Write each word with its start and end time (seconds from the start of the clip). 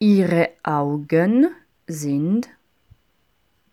Ihre 0.00 0.50
Augen 0.62 1.48
sind 1.88 2.48